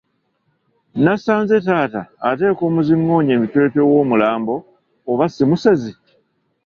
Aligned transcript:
Nasanze 1.03 1.55
taata 1.67 2.01
ateeka 2.29 2.61
omuziŋoonyo 2.69 3.31
emitwetwe 3.35 3.81
w’omulambo 3.89 4.55
oba 5.11 5.25
si 5.33 5.43
musezi? 5.49 5.93